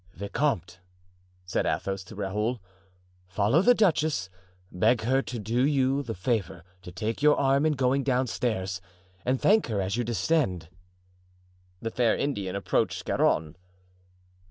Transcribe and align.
"Vicomte," 0.15 0.79
said 1.45 1.67
Athos 1.67 2.03
to 2.05 2.15
Raoul, 2.15 2.59
"follow 3.27 3.61
the 3.61 3.75
duchess; 3.75 4.31
beg 4.71 5.01
her 5.01 5.21
to 5.21 5.37
do 5.37 5.63
you 5.63 6.01
the 6.01 6.15
favor 6.15 6.63
to 6.81 6.91
take 6.91 7.21
your 7.21 7.37
arm 7.39 7.67
in 7.67 7.73
going 7.73 8.01
downstairs, 8.03 8.81
and 9.25 9.39
thank 9.39 9.67
her 9.67 9.79
as 9.79 9.97
you 9.97 10.03
descend." 10.03 10.69
The 11.83 11.91
fair 11.91 12.17
Indian 12.17 12.55
approached 12.55 12.97
Scarron. 12.97 13.55